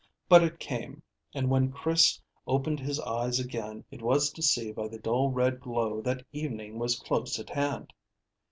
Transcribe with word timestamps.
But 0.27 0.41
it 0.43 0.57
came, 0.57 1.03
and 1.31 1.51
when 1.51 1.71
Chris 1.71 2.19
opened 2.47 2.79
his 2.79 2.99
eyes 3.01 3.39
again 3.39 3.85
it 3.91 4.01
was 4.01 4.31
to 4.31 4.41
see 4.41 4.71
by 4.71 4.87
the 4.87 4.97
dull 4.97 5.29
red 5.29 5.59
glow 5.59 6.01
that 6.01 6.25
evening 6.33 6.79
was 6.79 6.97
close 6.99 7.37
at 7.37 7.51
hand. 7.51 7.93